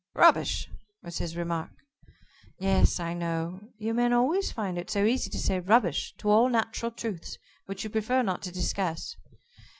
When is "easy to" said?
5.05-5.37